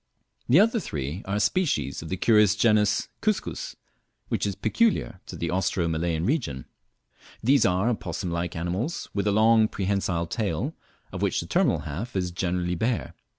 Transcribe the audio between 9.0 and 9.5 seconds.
with a